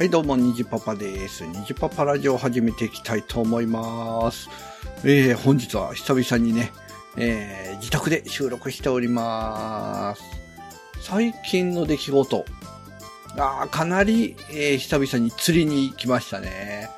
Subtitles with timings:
[0.00, 1.44] はい、どうも、にじパパです。
[1.44, 4.48] にじパパラジオを始めていきたいと思います。
[5.04, 6.72] えー、本日は久々にね、
[7.18, 10.22] えー、自宅で収録しております。
[11.02, 12.46] 最近の出来事。
[13.36, 16.88] あーかなり、えー久々に釣りに行きましたね。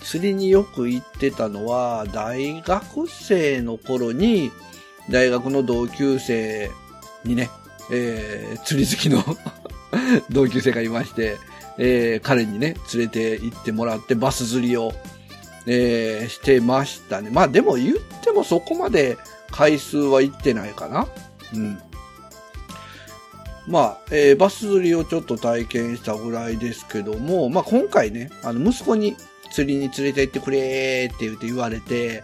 [0.00, 4.50] 釣りによく行ってたのは、大学生の頃に、
[5.10, 6.70] 大学の同級生
[7.22, 7.50] にね、
[7.92, 9.22] えー、釣り好きの
[10.32, 11.36] 同級生がいまして、
[11.78, 14.92] えー彼にね、連れて行ってもらってバス釣りを、
[15.66, 17.30] えーしてましたね。
[17.30, 19.18] まあでも言ってもそこまで
[19.50, 21.06] 回数は行ってないかな。
[21.54, 21.78] うん。
[23.66, 29.16] まあ、えーバス釣りをちょっと体験したぐらいですけども、まあ今回ね、あの息子に
[29.50, 32.22] 釣りに連れて行ってくれーって言って言われて、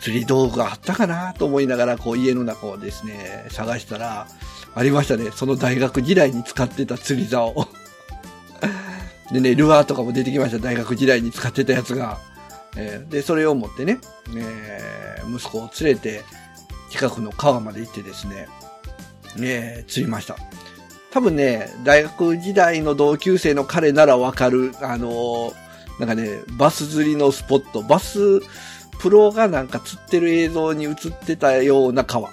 [0.00, 4.28] 釣り道具あったかなと思いながら、こう家の中をですね、探したら、
[4.74, 5.30] ありましたね。
[5.34, 7.66] その大学時代に使ってた釣り竿。
[9.32, 10.58] でね、ルアーとかも出てきました。
[10.58, 12.18] 大学時代に使ってたやつが。
[12.76, 13.98] えーで、それを持ってね、
[14.36, 16.22] えー息子を連れて、
[16.90, 18.48] 近くの川まで行ってですね、
[19.40, 20.36] えー釣りました。
[21.10, 25.54] 多分ね、大学時代の同級生の彼ならわかる、あのー
[25.98, 28.40] なんかね、バス釣りのスポット、バス
[29.00, 32.30] プロがなんか釣ってる映像に映ってたような川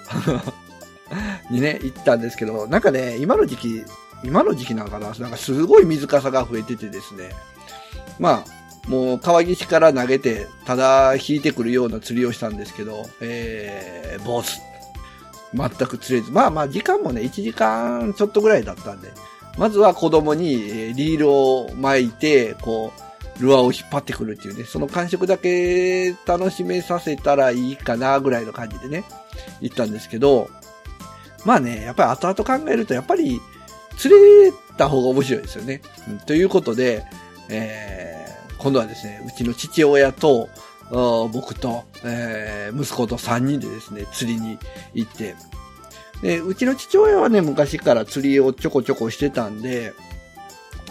[1.50, 3.84] にね、行ったんですけど、なんかね、今の時期、
[4.24, 7.30] 今の時期なんかな、なんかすごい水かさが増えててですね、
[8.18, 14.60] まあ、もう川岸から投げて、ただ引いてくるような釣りをしたんですけど、えー、ボス。
[15.54, 16.32] 全く釣れず。
[16.32, 19.12] まあまあ、時間もね、1時間ちょっとぐらいだったんで、
[19.56, 22.92] まずは子供にリールを巻いて、こ
[23.38, 29.04] う、ルアーを引っ張ってくるっていうね、その感触だけ楽しめさせたらいいかな、ぐらいの感じでね、
[29.60, 30.50] 行ったんですけど、
[31.44, 33.40] まあね、やっぱり後々考えると、やっぱり
[33.96, 35.80] 釣れた方が面白いですよね。
[36.08, 37.04] うんということで、
[37.48, 38.24] えー
[38.56, 40.48] 今度はですね、うちの父親と、
[40.90, 44.58] 僕と、えー息子と3人でですね、釣りに
[44.94, 45.34] 行って、
[46.22, 49.92] で、うちの父親はね、昔から釣りをちょこちょこしてたんで、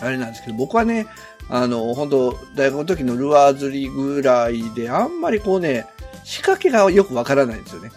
[0.02, 1.08] あれなんですけど、僕はね、
[1.50, 5.88] あの、本当大学の時のルアー釣りぐらいで、あんまりこうね、
[6.24, 7.92] 仕掛けがよくわからないんですよね。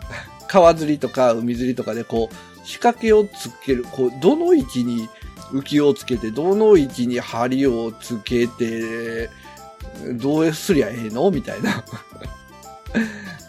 [0.48, 5.08] 川釣りとか海釣りとかでこう、仕掛けをつける、こう、どの位置に
[5.52, 9.30] 浮きをつけて、どの位置に針をつけて、
[10.14, 11.30] どうすりゃええの？
[11.30, 11.84] みたいな。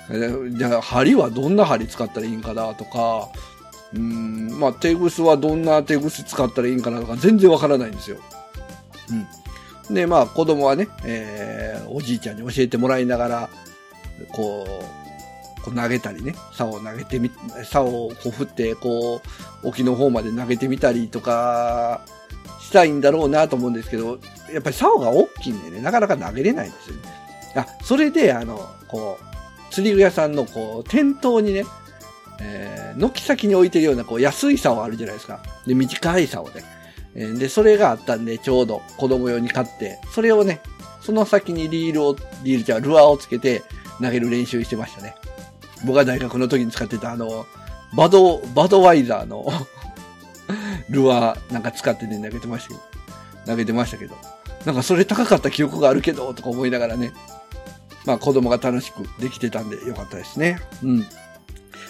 [0.57, 2.73] じゃあ、針はどんな針使ったらいいんかな？
[2.73, 3.29] とか、
[3.93, 6.99] うん、まあ、手ぐすはどんな手ぐす使ったらいいんかな？
[6.99, 8.17] とか、全然わからないんですよ。
[9.89, 9.93] うん。
[9.93, 13.49] で、まあ、子供はね、えー、おじいちゃんに教えてもらいながら、
[14.31, 15.12] こう、
[15.63, 17.31] こう投げたりね、竿を投げてみ、
[17.63, 19.21] 竿をこう振って、こ
[19.63, 22.01] う、沖の方まで投げてみたりとか、
[22.59, 24.19] したいんだろうなと思うんですけど、
[24.51, 27.01] やっぱり竿が大きいんでね、なかなか投げれないんですよね。
[27.55, 31.65] あ、それで、あの、こう、釣り具屋さんの、こう、店頭にね、
[32.41, 35.39] えー、軒先に置いてるような、こう、安い竿あるじゃないですか。
[35.65, 36.63] で、短い竿ね。
[37.15, 40.61] えーで、それがあったんで、ちょうど子供用に買って、それをね、
[41.01, 43.61] その先にリールを、リールじゃルアーをつけて
[44.01, 45.15] 投げる練習してましたね。
[45.83, 47.45] 僕が大学の時に使ってたあの、
[47.95, 49.45] バド、バドワイザーの
[50.89, 52.81] ルアーなんか使ってね、投げてましたけど、
[53.45, 54.15] 投げてましたけど。
[54.65, 57.11] なんかそれ高かった記憶があるけど、とか思いながらね。
[58.05, 60.59] まあ子供が楽しくできてたんでよかったですね。
[60.83, 61.05] うん。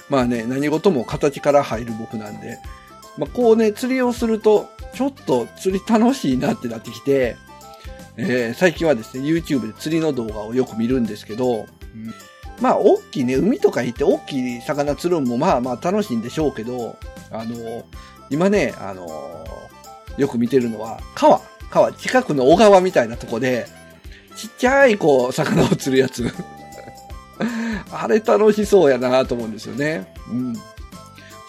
[0.10, 2.60] まあね、何事も形から入る僕なんで、
[3.18, 7.36] まあこうね、釣りをすると、ちょっと釣り楽しいなってなってきて、
[8.18, 12.14] えー最近はですね、YouTube で釣りの動画をよく見るんですけど、うん
[12.64, 16.98] まあ、大きいね、海とか行って大きい魚釣るのもまあまあ楽しいんでしょうけど、
[17.30, 17.84] あの、
[18.30, 19.06] 今ね、あの、
[20.18, 23.68] よく見てるのは、川、川、近くの小川みたいなとこで、
[24.38, 26.26] ちっちゃい、こう、魚を釣るやつ。
[27.92, 30.14] あれ楽しそうやなと思うんですよね。
[30.32, 30.56] うん。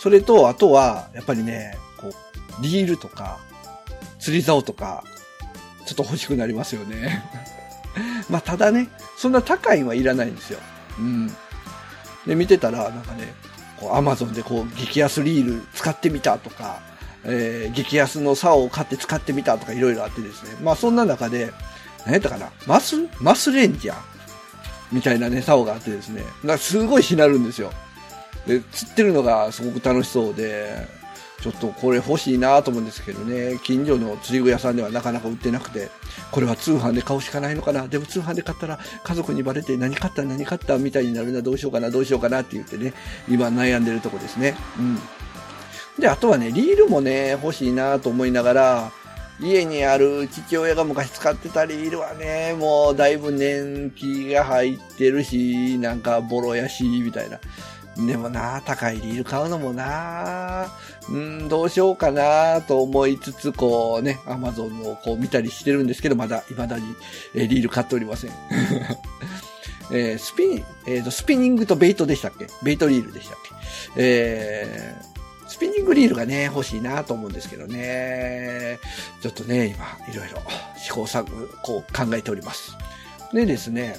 [0.01, 2.15] それと、あとは、やっぱりね、こう、
[2.61, 3.39] リールとか、
[4.19, 5.05] 釣り竿とか、
[5.87, 7.23] ちょっと欲しくなりますよね。
[8.29, 10.59] まあ、ただね、そんな高いのはいらないんですよ。
[10.99, 11.27] うん。
[12.27, 13.35] で、見てたら、なんかね、
[13.93, 16.81] アマゾンでこう、激安リール使ってみたとか、
[17.25, 20.57] えー、激安の竿を買って使ってみたとかいろいろあってですね。
[20.63, 21.53] まあ、そんな中で、
[22.05, 22.51] 何やったかな？
[22.67, 23.97] マスマスレンジャー
[24.93, 26.23] みたいなね、竿があってですね。
[26.43, 27.73] なんかすごいしなるんですよ。
[28.47, 30.87] で、釣ってるのがすごく楽しそうで、
[31.45, 35.91] ちょっとこれ欲しいなと思うんですけどね、近所の釣り具屋さんではなかなか売ってなくて、
[36.31, 42.95] これは通販で買うしかないのかな、でも通販で買ったら家族にバレて何買った何買ったみたいになるな、どうしようかな、どうしようかなって言ってね、
[43.29, 44.57] 今悩んでるとこですね。
[44.79, 44.99] うん。
[46.01, 48.93] で、あとはね、リールもね、欲しいなと思いながら、
[49.39, 57.39] 家にある父親が昔使ってたリールはね、もうだいぶ年季が入ってるし、なんかボロやし、みたいな。
[57.97, 60.67] でもな、高いリール買うのもな、
[61.09, 66.85] うん、どうしようかなと思いつつ、こうね、アマゾンをこう見たりしてるんですけど、まだ、未だに、
[67.35, 68.31] えリール買っておりません。
[69.93, 72.47] えー、スピン、えーと、スピニングとベイトでしたっけ？
[72.63, 73.55] ベイトリールでしたっけ？
[73.97, 78.81] えー、スピニングリールがね、欲しいなと思うんですけどね。
[79.21, 80.39] ちょっとね、今、いろいろ
[80.79, 82.73] 試行錯誤、こう考えております。
[83.33, 83.97] でですね、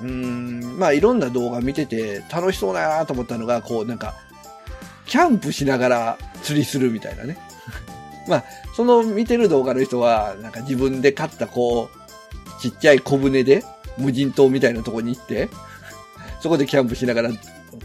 [0.00, 4.14] うん、まあいろんな動画見てて楽しそうだなと思ったのが、こうなんか、
[5.06, 7.38] キャンプしながら釣りするみたいなね。
[8.28, 8.44] まあ、
[8.76, 13.64] その見てる動画の人は、なんか自分で買ったこう、ちっちゃい小舟で
[13.96, 15.48] 無人島みたいなとこに行って、
[16.40, 17.30] そこでキャンプしながら、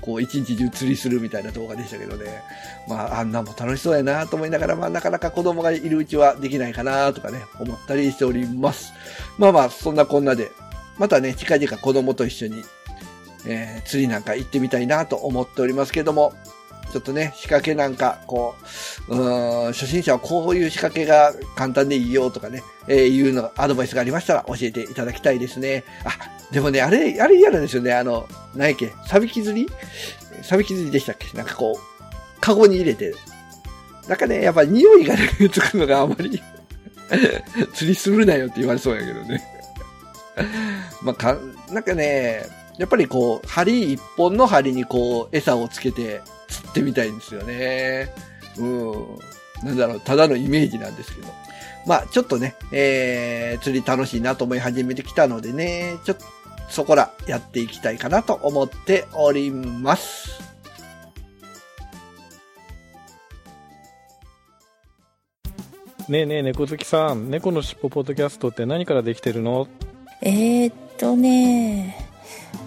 [0.01, 2.43] こう一日中釣りするみたいな動画でしたけどね。
[2.87, 8.91] まあ、あんなも楽しそうやなと思いながら、まあなかなか子供がいるうちはできないかなとかね、思ったりしております。
[9.37, 10.51] まあまあ、そんなこんなで、
[10.97, 12.63] またね、近々子供と一緒に、
[13.45, 16.33] えー、釣りなんか行ってみたいなと思っておりますけども、
[16.91, 18.55] ちょっとね、仕掛けなんか、こ
[19.09, 25.83] う、うん、初心者はこういう仕掛けが簡単でいいよとかね、えー、いうの、アドバイスがありましたら教えていただきたいですね。
[26.05, 26.11] あ、
[26.51, 27.93] でもね、あれ、あれ嫌なんですよね。
[27.93, 29.67] あの、何やっけ、サビキ釣り？
[30.43, 31.35] サビキ釣りでしたっけ？
[31.35, 33.15] なんかこう、カゴに入れて。
[34.07, 36.43] なんかね、やっぱ匂いがね、 つくのがあまり
[37.73, 39.41] 釣りするなよって言われそうやけどね。
[41.01, 41.37] まあ、か、
[41.71, 42.43] なんかね、
[42.77, 48.13] やっぱりこう、針一本の針にこう、餌をつけて釣ってみたいんですよね。
[48.57, 49.19] うん。
[49.63, 51.27] なんだろう、ただのイメージなんですけど。
[51.85, 56.25] まあ、ちょっとね、えー、釣り楽しいなと思い始めてきたのでね、ちょっと、
[56.69, 60.41] そこらやっていきたいかなと思っております。
[66.09, 69.67] ねえねえ猫好きさん猫のしっぽポッドキャストって何からできてるの？
[70.25, 71.97] えー、っとね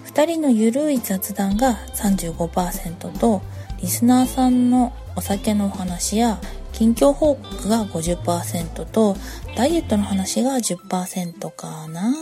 [0.05, 3.41] 2人のゆるい雑談が35%と
[3.81, 6.39] リスナーさんのお酒のお話や
[6.73, 9.15] 近況報告が50%と
[9.55, 12.13] ダイエットの話が10%かな。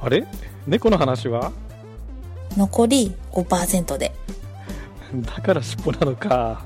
[0.00, 0.26] あれ？
[0.66, 1.52] 猫の話は？
[2.56, 4.12] 残り5%で。
[5.14, 6.64] だから尻尾なのか。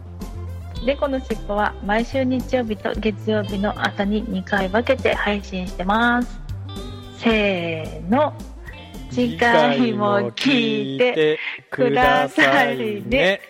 [0.85, 6.38] 猫のしっぽは毎週日曜日と月曜日の朝に2回分けて配信してます
[7.19, 8.33] せーの
[9.11, 11.39] 次回も聞いて
[11.69, 13.41] くださいね。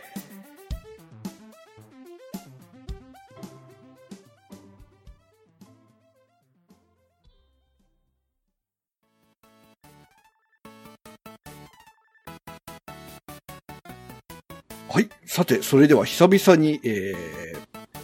[14.88, 15.08] はい。
[15.26, 17.47] さて、それでは久々に、えー、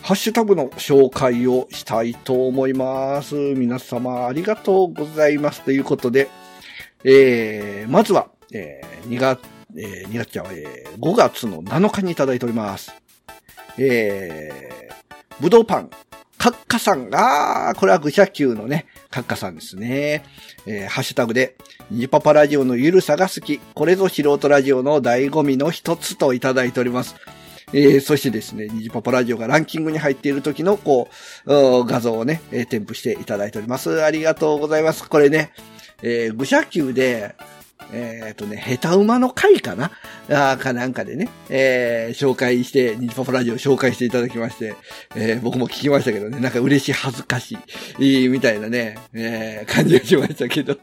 [0.05, 3.35] ハッシュタグの紹介をしたいと思います。
[3.35, 5.63] 皆様ありがとうございます。
[5.63, 6.29] ということで、
[7.05, 9.41] えー、まずは、えー、2月、
[9.75, 12.95] えー、2月じゃ、えー、5月の7日にいただいております。
[13.79, 15.91] えー、ぶどうパン、
[16.37, 17.09] カッカさん。
[17.15, 20.23] あー、これは愚者級のね、カッカさんですね。
[20.67, 21.57] えー、ハッシュタグで、
[21.91, 23.59] ニパパラジオのゆるさが好き。
[23.73, 27.15] これぞ素人ラジオの醍醐味の一つといただいております。
[27.75, 31.09] えー、そしてですね、ニジパパラジオがランキングに入っている時の、こ
[31.45, 34.03] う、画像をね、えー、添付していただいております。
[34.05, 35.09] ありがとうございます。
[35.09, 35.51] これね、
[36.01, 37.35] えー、愚者級で、
[37.93, 39.91] えっ、とね、下手馬の回かな？
[40.31, 44.77] あかなんかでね、えー、紹介して、ニジパパラジオ紹介していただきまして、
[45.17, 47.59] えー、僕も聞きましたけどね、なんか嬉しい恥ずかし
[47.99, 50.79] い、みたいなね、えー、感じがしましたけど。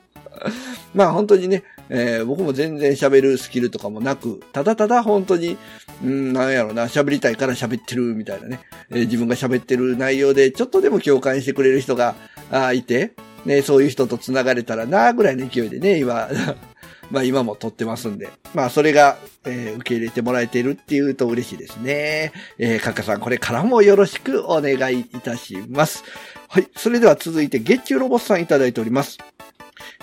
[0.94, 5.58] まあ本当にね、えー、僕も全然喋るスキルとかもなく、ただただ本当に、
[6.02, 12.16] うん、なんやろな、喋りたいから喋ってるみたいなね、えー、自分が喋ってる内容でちょっとでも共感してくれる人が
[12.50, 13.12] あいて、
[13.44, 16.30] ね、そういう人と繋がれたらな、ぐらいの勢いでね、今、
[17.12, 22.32] まあ今も撮ってますんで、まあそれが、えー、受け入れてもらえているっていうと嬉しいですね。
[22.58, 26.06] えー、カッカさんこれからもよろしくお願いいたします。
[26.48, 26.70] はい。
[26.78, 29.18] それでは続いて、月中ロボスさんいただいております。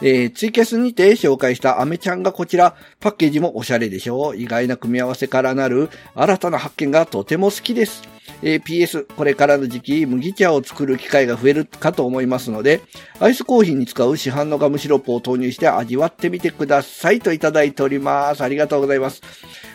[0.00, 4.36] えー、ツイキャスにて紹介したアメちゃんがこちら、パッケージもおしゃれでしょう。
[4.36, 8.02] 意外な組み合わせからなる新たな発見がとても好きです。
[8.42, 12.80] えー、PS、これからの時期、麦茶を作る機会が増えるかと思いますので、
[13.18, 18.42] アイスコーヒーに使う市販のガムシロップを投入して味わってみてくださいといただいております。
[18.42, 19.22] ありがとうございます。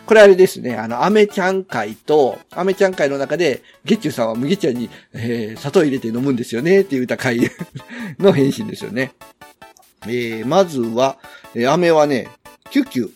[0.05, 7.39] これあれですね、あの、アメちゃん会と、アメちゃん会の中で、ゲッチュさんは麦茶に、えー、砂糖入れて飲むんですよねって言った回
[8.19, 9.13] の返信ですよね。
[10.07, 11.17] えー、まずは、
[11.55, 12.29] 飴はね、
[12.69, 13.11] キュキュ、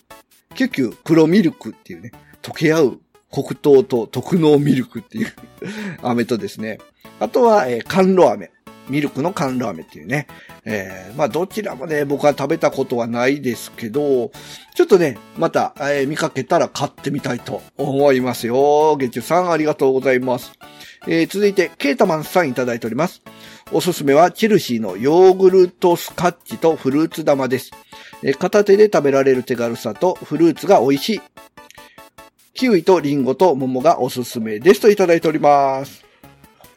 [0.55, 2.99] キュキュ黒ミルクっていうね、溶け合う
[3.31, 5.33] 黒糖と特納ミルクっていう
[6.01, 6.79] 飴とですね、
[7.19, 8.51] あとは、えー、甘露飴。
[8.89, 10.27] ミルクの甘露飴っていうね。
[10.63, 14.31] えー、まあどちらもね、僕は食べたことはないですけど、
[14.75, 18.95] ちょっとね、また、えー、見かけたら買ってみたいと思いますよ。
[18.97, 20.53] 月中さんありがとうございます。
[21.07, 23.21] えー、続いて、ケータマンさんいただいております。
[23.73, 27.71] おすすめは、チェルシーのヨーグルトスカッチとフルーツ玉です。
[28.39, 31.21] 片手で食べられる手軽さとフルーツが美味しい。
[32.53, 36.05] キウイとリンゴと桃がおすすめですといただいております。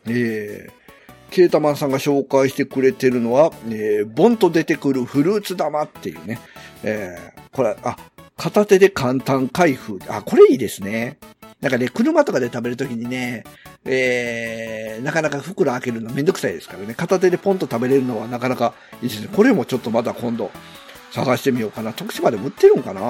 [0.06, 6.40] えー、ケータマンさんが紹介してくれてるのは、えー、ボンと出てくるフルーツ玉っていうね。
[6.82, 7.96] えー、これ、あ、
[8.36, 10.00] 片手で簡単開封。
[10.08, 11.18] あ、これいいですね。
[11.60, 13.44] なんかね、車とかで食べるときにね、
[13.84, 16.94] えー、なかなか袋開けるのめんどくさいですからね。
[16.94, 19.28] 片手でポンと食べれるのはなかなかいいですね。
[19.34, 20.50] これもちょっとまた今度
[21.10, 21.92] 探してみようかな。
[21.92, 23.00] 徳島でも売ってるんかな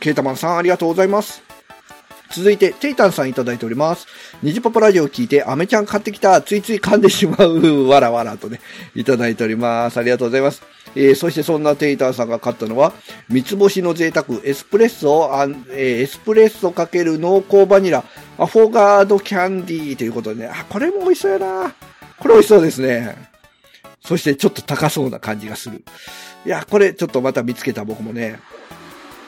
[0.00, 1.47] ケータマンさんありがとうございます。
[2.30, 4.06] 続いて、テイタンさんいただいております。
[4.42, 8.60] ニジパパラジオを聞いて、アメちゃん買ってきた、ついつい噛んでしまう、わらわらとね、
[8.94, 9.98] いただいております。
[9.98, 10.62] ありがとうございます。
[10.94, 12.92] えー、そしてそんなテイタンさんが買ったのは、
[13.28, 18.04] 三つ星の贅沢、エスプレッソ、あえー、エスプレッソかける濃厚バニラ、
[18.38, 21.74] アフォガードキャンディーということでね、あ、これも美味しそうやな。
[22.18, 23.16] これ美味しそうですね。
[24.04, 25.82] そしてちょっと高そうな感じがする。
[26.46, 28.38] いや、これちょっとまた見つけた僕もね、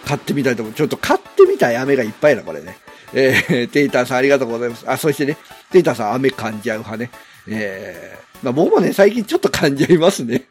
[0.07, 0.75] 買ってみたいと思う。
[0.75, 2.79] ちょっと買ってみたい飴がいっぱいな、これね。
[3.13, 4.85] えー、テイターさんありがとうございます。
[4.89, 5.37] あ、そしてね、
[5.71, 7.11] テイターさん飴噛んじゃう派ね。
[7.49, 10.45] えー、まあ僕もね、最近ちょっと噛んじゃいますね。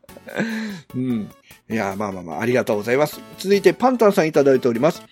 [0.94, 1.30] うん。
[1.70, 3.20] いや、まあまあまあ、ありがとうございます。
[3.38, 5.02] 続いて、パンタンさんいただいております。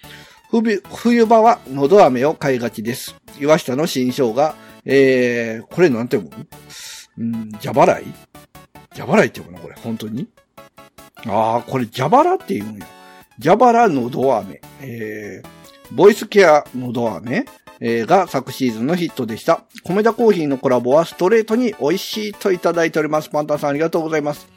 [0.51, 3.15] 冬場は喉飴を買いがちです。
[3.39, 4.55] 岩下の新生姜。
[4.85, 6.31] えー、これなんて思う
[7.19, 8.07] うん、蛇払い？
[8.95, 10.29] 蛇払いって言うかなこれ、本当に？
[11.27, 12.87] ああ、これ蛇腹って言うんや。
[13.43, 14.61] 蛇腹のど飴。
[14.81, 15.49] えー、
[15.93, 17.45] ボイスケアのど飴、
[17.81, 19.63] え、が昨シーズンのヒットでした。
[19.85, 23.29] 米田コーヒーのコラボはストレートに美味しいといただいております。
[23.31, 24.49] パンタさんありがとうございます。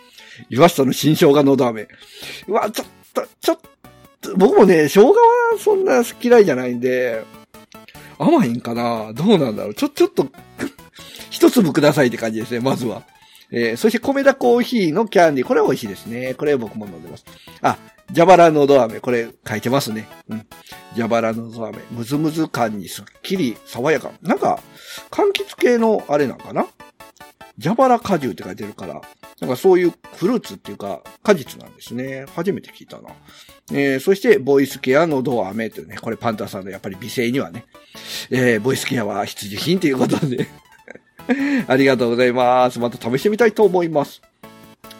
[0.50, 1.88] 岩下の新生姜のど飴。
[2.48, 3.60] うわ、ちょっと、ちょっ
[4.22, 5.18] と、僕もね、生姜は
[5.60, 7.24] そんな嫌いじゃないんで、
[8.18, 9.14] 甘いんかな？
[9.14, 9.74] どうなんだろう？
[9.76, 10.28] ちょ、ちょっと
[11.30, 13.04] 一粒くださいって感じですね、まずは。
[13.52, 15.48] えー、そして米田コーヒーのキャンディー。
[15.48, 16.34] これは美味しいですね。
[16.36, 17.26] これ僕も飲んでます。
[17.62, 17.78] あ、
[18.14, 19.00] 蛇腹のど飴。
[19.00, 20.08] これ書いてますね。
[20.30, 20.46] うん。
[20.96, 21.80] 蛇腹のど飴。
[21.92, 24.12] むずむず感にすっきり爽やか。
[24.22, 24.60] なんか、
[25.10, 26.68] 柑橘系のあれなんかな？
[27.62, 29.02] 蛇腹果汁って書いてるから、
[29.40, 32.26] なんかそういうフルーツっていうか、果実なんですね。
[32.36, 33.10] 初めて聞いたな。
[33.72, 37.66] えー、そして、ボイスケアのど飴というね、これパンタさんのやっぱり美声にはね、
[38.30, 40.48] えー、ボイスケアは必需品ということで
[41.68, 42.80] ありがとうございます。
[42.80, 44.22] また試してみたいと思います。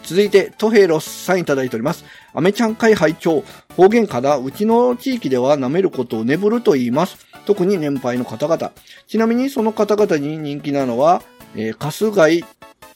[0.02, 2.04] 続いて、トヘロスさんいただいております。
[2.34, 3.44] アメちゃん会拝聴
[3.76, 7.18] 方言から、うちの地域では舐めることを眠ると言います。
[7.46, 8.72] 特に年配の方々。
[9.06, 11.22] ちなみにその方々に人気なのは、
[11.54, 12.44] えー、カス貝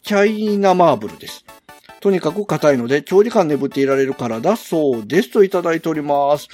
[0.03, 1.45] チャイナマーブルです。
[2.01, 6.49] とにかく硬いので、長時間眠っていられるからだそうですといただいております。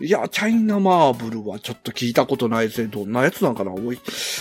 [0.00, 2.88] いや、チャイナマーブルはちょっと聞いたことないですね。
[2.88, 3.98] どんなやつなんかな、美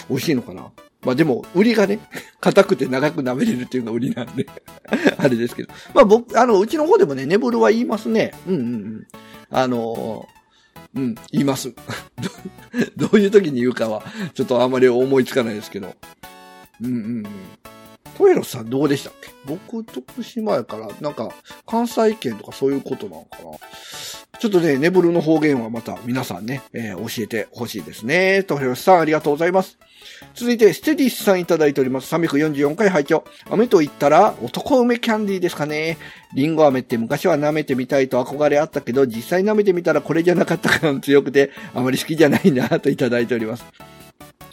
[0.10, 0.72] 味しいのかな
[1.04, 2.00] まあでも、売りがね、
[2.40, 4.46] 硬くて長く舐めれるっていうのが売りなんで
[5.18, 5.74] あれですけど。
[5.94, 8.34] まあ僕、あの、うちの方でもね、ネブルは言いますね。
[8.48, 9.08] うんうんうん。
[9.50, 11.74] あのー、うん、言います
[12.98, 13.10] ど。
[13.14, 14.04] ういう時に言うかは、
[14.34, 15.96] ちょっとあんまり思いつかないですけど。
[16.82, 17.26] うんうんうん。
[18.18, 19.30] トエロさんどうでしたっけ？
[19.46, 21.30] 僕、徳島やから、なんか、
[21.66, 23.58] 関西圏とかそういうことなのかな
[24.40, 28.44] ちょっとね、ネブルの方言はまた皆さんね、えー、教えてほしいですね。
[28.44, 29.78] トヘロさんありがとうございます。
[30.34, 32.14] 続いて、ステディスさんいただいております。
[32.16, 35.98] 344回拝聴飴と言ったら、男梅キャンディーですかね。
[36.34, 43.66] リンゴ飴って昔は舐めてみたいと憧れあったけど、実際舐めてみたらこれじゃなかった感強くて、あまり好きじゃないなといただいております。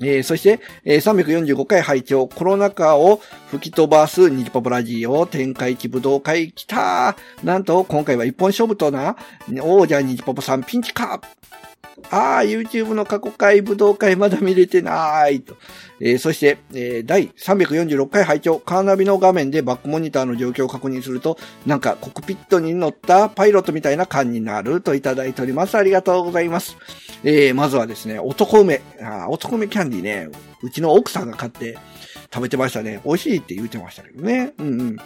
[0.01, 2.27] えー、そして、えー、345回拝聴。
[2.29, 7.17] コロナ禍を吹き飛ばすニジポブラジオ展開地武道会来た。
[7.43, 9.17] なんと、今回は一本勝負とな、
[9.63, 11.21] 王者ニジポポさんピンチか。
[12.11, 15.57] ああ、YouTube の過去回、武道会まだ見れてないと。
[16.01, 25.77] えー、そして、えー、第346回拝聴カーナビの画面でバックモニターの状況を確認すると、なんかコックピットに乗ったパイロットみたいな感になるといただいております。
[25.77, 26.77] ありがとうございます。
[27.25, 28.81] えー、まずはですね、男梅。
[29.03, 30.29] あ男梅キャンディね、
[30.63, 31.79] うちの奥さんが買って
[32.33, 33.01] 食べてましたね。
[33.05, 34.53] 美味しいって言ってましたけどね。
[34.59, 34.97] うんうん。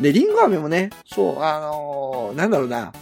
[0.00, 2.92] で、リンゴ飴もね、そう、あのー、なんだろうな。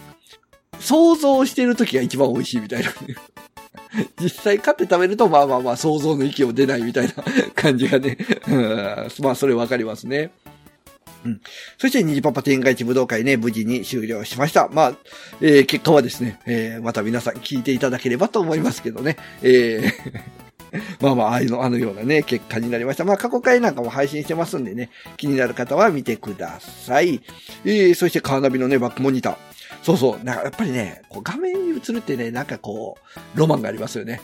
[0.80, 2.90] 想像してる時が一番美味しいみたいな。
[4.20, 7.14] 実際買って食べると、まあまあまあ、想像の域を出ないみたいな
[7.54, 8.18] 感じがね。
[9.20, 10.30] まあ、それわかりますね。
[11.24, 11.40] うん。
[11.78, 14.68] そして、虹パパ天下一武道会ね、無事に終了しました。
[14.68, 14.96] まあ、
[15.40, 19.16] えー、結果はですね、えー、また皆さん聞いていただければと思いますけどね。
[19.42, 20.46] えー
[21.00, 23.04] まあまあ、ああいうの、あのようなね、結果になりました。
[23.04, 27.22] まあ、過去回なんかも配信してますんでね、気になる方は見てください。
[27.64, 29.36] えー、そしてカーナビのね、バックモニター。
[29.86, 30.24] そうそう。
[30.24, 32.98] なんかやっぱりね、こう画面に映るってね、なんかこ
[33.34, 34.20] う、ロマンがありますよね。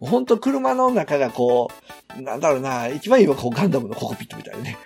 [0.00, 1.70] 本当車の中がこ
[2.18, 4.76] う、なんだろうな、一番いいはこうガンダムのココピットみたいなね。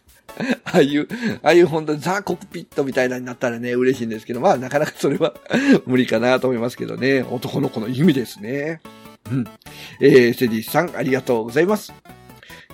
[0.64, 1.08] ああいう、
[1.42, 5.34] ああいう本当にザ・コクピットみたいなになったらね、嬉しいんですけど、まあなかなかそれは
[5.84, 7.20] 無理かなと思いますけどね。
[7.20, 8.80] 男の子の夢ですね。
[9.30, 9.44] うん。
[10.00, 11.92] えー、セディさん、ありがとうございます。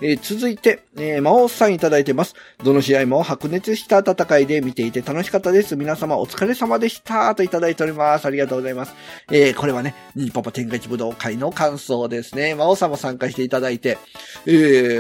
[0.01, 2.35] えー、続いて、えー、魔王さんいただいてます。
[2.65, 5.77] どの試合も白熱した戦いで見ていて楽しかったです。
[5.77, 7.33] 皆様お疲れ様でした。
[7.37, 8.27] といただいております。
[8.27, 8.95] ありがとうございます。
[9.31, 12.57] えー、これはね、ニパパ天下一武道会の感想ですね。
[12.57, 13.99] 魔王さんも参加していただいて、
[14.47, 14.51] え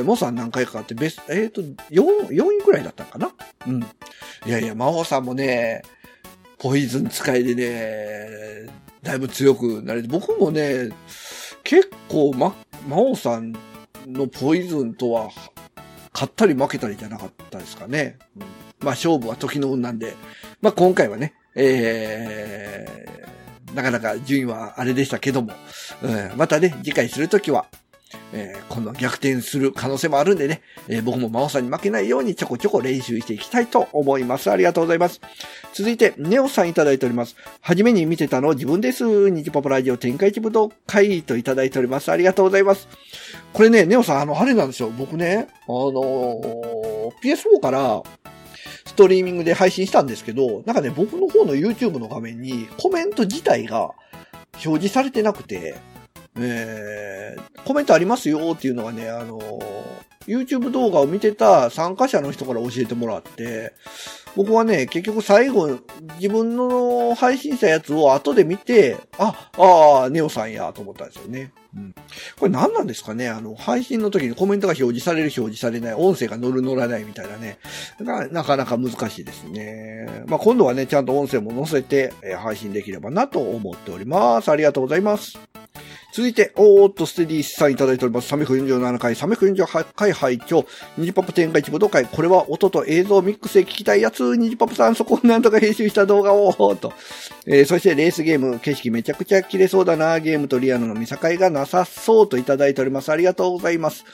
[0.01, 3.33] ー、魔王さん何回かあって、ベスト、えっ、ー、と、4、4位ぐらいだったかな？
[3.67, 3.83] うん。
[3.83, 3.87] い
[4.47, 5.83] やいや、魔王さんもね、
[6.59, 8.71] ポイズン使いでね、
[9.03, 10.91] だいぶ強くなれて、僕もね、
[11.65, 12.55] 結構、ま、
[12.87, 13.57] 魔王さん
[14.07, 15.31] のポイズンとは、
[16.13, 18.19] 勝ったり負けたりじゃなかったですかね。
[18.37, 18.47] うん、ま
[18.93, 20.15] あ勝負は時の運なんで、
[20.61, 25.53] まあ今回はね、えー、なかなか順位はあれでしたけども、
[26.03, 27.67] うん、またね、次回するときは、
[28.33, 34.51] えー、今度は逆転する可能性もあるんでね、えー、僕も真央さんに負けないようにちょこちょこ練習していきたいと思います。
[34.51, 35.21] ありがとうございます。
[35.73, 37.37] 続いて、ネオさんいただいております。
[37.61, 39.31] はじめに見てたの自分です。
[39.31, 42.11] ニジパパラジオ展開一武道会といただいております。
[42.11, 42.89] ありがとうございます。
[43.53, 44.91] これね、ネオさん、あの、あれなんですよ。
[44.91, 48.03] 僕ね、あのー、PS4 から、
[48.87, 53.91] ストリーミングで配信したんですけど、なんかね、僕の方の YouTube の画面にコメント自体が
[54.65, 55.75] 表示されてなくて、
[56.37, 57.14] え、
[57.65, 59.41] コメントありますよっていうのがね、あの、
[60.27, 63.75] YouTube 動画を見てた参加者の人から教えてもらって、
[64.37, 65.79] 僕はね、結局最後、
[66.17, 71.53] 自分の配信したやつを後で見て、あ、ああ、ネオさんやと思ったんですよね。
[71.77, 71.95] うん。
[72.39, 77.59] これ何なんですかねあの、配信の時にコメントが表示される、表示されない、音声が乗る、乗らないみたいなね。
[78.01, 80.25] ななかなか難しいですね。
[80.27, 84.51] まあ、今度はね、ちゃんと音声も載せて、え配信できればなと思っております。
[84.51, 85.39] ありがとうございます。
[86.15, 88.33] 続いて、おーっと、ステディさんいただいております。
[88.33, 90.65] 347回、348回拝聴
[90.97, 92.07] ニジパパ展開一武道会。
[92.07, 94.37] これは音と映像ミックスで聞きたいやつ。
[94.37, 96.93] ニジパパさん、そこをなんとか編集した動画を、と。
[97.47, 100.21] えー、そしてレースゲーム、景色めちゃくちゃ綺麗そうだな。
[100.21, 103.11] ゲームとリアルの見境がなさそうといただいております。
[103.11, 104.05] ありがとうございます。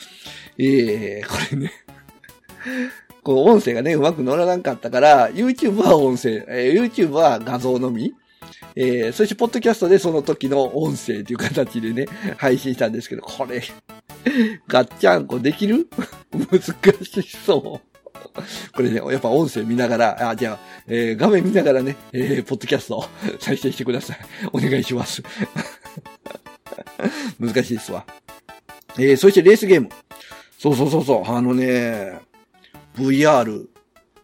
[0.57, 1.71] えー、これね
[3.23, 8.15] こう、音声がね、うまく乗らなかったから、YouTube は音声、えー、YouTube は画像のみ。
[8.77, 12.07] えー、そして、ポッドキャストでその時の音声という形でね、
[12.39, 13.63] 配信したんですけど、これ、
[14.69, 15.89] ガッチャンコできる？
[16.31, 16.61] 難
[17.23, 17.91] しそう。
[18.73, 23.05] これね、やっぱ音声見ながら、あ、じゃあ、えー、画面見ながらね、えー、ポッドキャスト
[23.41, 24.19] 再生してください。
[24.53, 25.23] お願いします。
[27.39, 28.05] 難しいですわ。
[28.99, 29.89] えー、そしてレースゲーム。
[30.59, 31.31] そうそうそうそう。
[31.31, 32.19] あのね、
[32.97, 33.67] VR、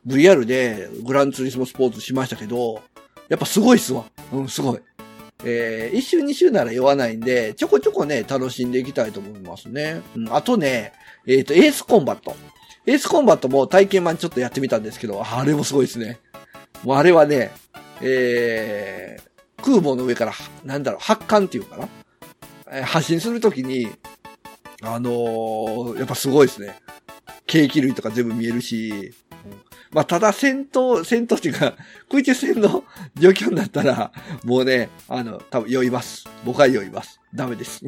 [0.07, 2.83] VR でグランツーリスモスポーツしましたけど、
[3.29, 4.05] やっぱすごいっすわ。
[4.33, 4.81] うん、すごい。
[5.45, 10.03] えー、一周二周なら酔わないんで、ちょこちょこね、楽しんでいきたいと思いますね。
[10.17, 10.93] うん、あとね、
[11.27, 12.35] えっ、ー、と、エースコンバット。
[12.87, 16.19] エースコンバットも体験版ちょっとやってみたんですけど、あれもすごいですね。
[16.85, 17.51] もうあれはね、
[18.01, 20.33] えー、空母の上から、
[20.65, 21.89] なんだろう、発艦っていうかな。
[22.71, 23.89] えー、発進するときに、
[24.83, 26.77] あのー、やっぱすごいですね。
[27.47, 29.15] 計器類とか全部見えるし、
[29.91, 31.75] まあ、ただ戦闘、戦闘っていうか、
[32.11, 34.13] 空中戦の状況になったら、
[34.45, 36.29] もうね、あの、多分酔います。
[36.45, 37.21] 僕は酔います。
[37.35, 37.85] ダメです。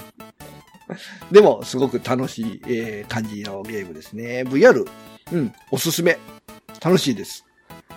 [1.30, 4.44] でも、すごく楽しい、えー、感じのゲームですね。
[4.46, 4.86] VR、
[5.32, 6.18] うん、おすすめ。
[6.82, 7.44] 楽しいです。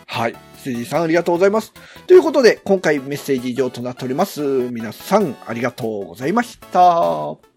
[0.07, 0.35] はい。
[0.57, 1.73] ステージさんありがとうございます。
[2.07, 4.41] ということで、今回メッセージ以上となっております。
[4.41, 7.50] 皆さんありがとうございました。